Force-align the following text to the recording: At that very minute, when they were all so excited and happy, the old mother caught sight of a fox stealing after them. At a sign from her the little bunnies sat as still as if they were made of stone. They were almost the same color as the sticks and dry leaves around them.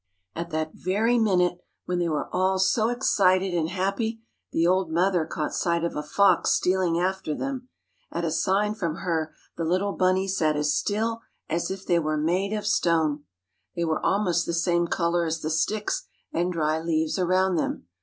At 0.35 0.49
that 0.49 0.71
very 0.73 1.19
minute, 1.19 1.59
when 1.85 1.99
they 1.99 2.09
were 2.09 2.27
all 2.33 2.57
so 2.57 2.89
excited 2.89 3.53
and 3.53 3.69
happy, 3.69 4.19
the 4.51 4.65
old 4.65 4.89
mother 4.91 5.25
caught 5.27 5.53
sight 5.53 5.83
of 5.83 5.95
a 5.95 6.01
fox 6.01 6.53
stealing 6.53 6.97
after 6.97 7.35
them. 7.35 7.69
At 8.11 8.25
a 8.25 8.31
sign 8.31 8.73
from 8.73 8.95
her 8.95 9.35
the 9.57 9.63
little 9.63 9.91
bunnies 9.91 10.35
sat 10.39 10.55
as 10.57 10.73
still 10.75 11.21
as 11.49 11.69
if 11.69 11.85
they 11.85 11.99
were 11.99 12.17
made 12.17 12.51
of 12.51 12.65
stone. 12.65 13.25
They 13.75 13.85
were 13.85 14.03
almost 14.03 14.47
the 14.47 14.53
same 14.53 14.87
color 14.87 15.23
as 15.23 15.41
the 15.41 15.51
sticks 15.51 16.07
and 16.33 16.51
dry 16.51 16.79
leaves 16.79 17.19
around 17.19 17.57
them. 17.57 17.85